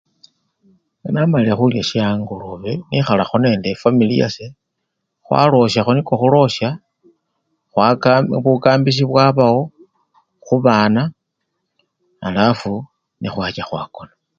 [0.99, 4.45] Nga namalile khulya sye-angolobe, nekhalakho nende fwamili yase
[5.25, 6.69] khwalosyakho niko khulosya
[7.71, 8.33] khwakambi!
[8.43, 9.61] bukambisyi bwabawo
[10.45, 11.01] khubana
[12.27, 12.71] alafu
[13.21, 14.13] nekhwacha khwakona.